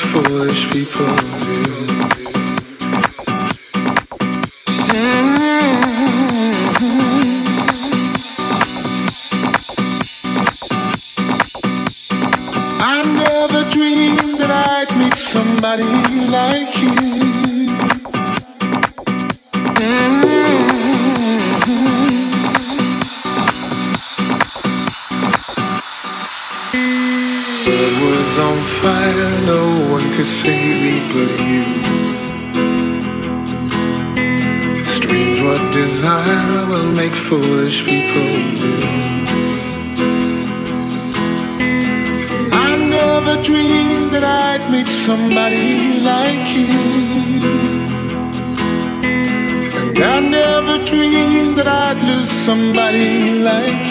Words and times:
foolish 0.00 0.70
people 0.70 1.06
do. 1.06 1.62
Mm-hmm. 4.92 5.80
I 12.82 13.02
never 13.02 13.68
dreamed 13.70 14.38
that 14.40 14.50
I'd 14.50 14.96
meet 14.96 15.14
somebody 15.14 15.84
like 16.28 16.76
you. 16.80 17.39
Could 30.20 30.28
save 30.28 30.76
me 30.84 30.96
but 31.12 31.32
you. 31.48 31.64
Strange 34.96 35.38
what 35.46 35.62
desire 35.72 36.66
will 36.70 36.92
make 36.92 37.14
foolish 37.28 37.78
people 37.86 38.32
do. 38.62 38.74
I 42.68 42.70
never 42.96 43.42
dreamed 43.42 44.10
that 44.14 44.24
I'd 44.24 44.64
meet 44.70 44.88
somebody 45.06 46.00
like 46.10 46.46
you. 46.58 46.68
And 49.86 49.98
I 50.16 50.20
never 50.38 50.84
dreamed 50.84 51.56
that 51.58 51.68
I'd 51.86 52.00
lose 52.08 52.30
somebody 52.30 53.40
like 53.48 53.84
you. 53.84 53.89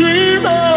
Make 0.00 0.73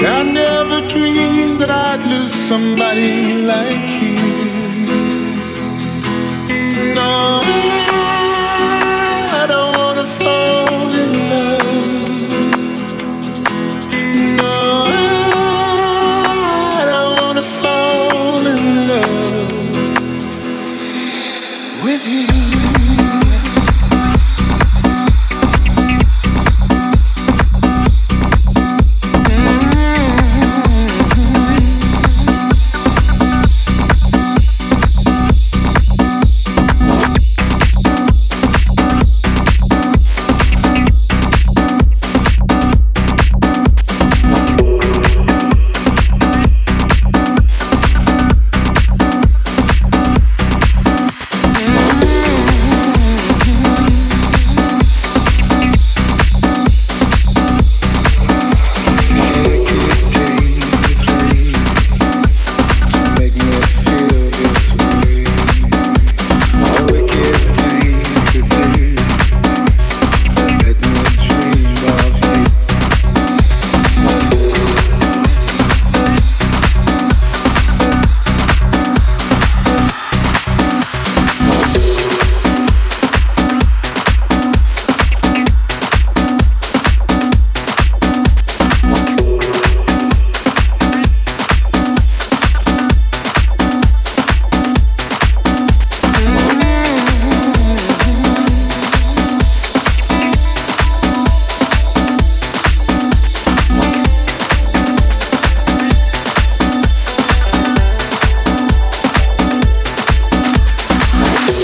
I 0.00 0.22
never 0.22 0.86
dreamed 0.86 1.60
that 1.60 1.70
I'd 1.70 2.04
lose 2.06 2.32
somebody 2.32 3.34
like 3.42 3.97